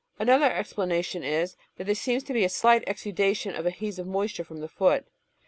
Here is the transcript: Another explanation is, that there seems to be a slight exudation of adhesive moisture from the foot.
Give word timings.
Another 0.17 0.51
explanation 0.51 1.21
is, 1.21 1.55
that 1.77 1.83
there 1.83 1.93
seems 1.93 2.23
to 2.23 2.33
be 2.33 2.43
a 2.43 2.49
slight 2.49 2.83
exudation 2.87 3.53
of 3.53 3.67
adhesive 3.67 4.07
moisture 4.07 4.43
from 4.43 4.59
the 4.59 4.67
foot. 4.67 5.05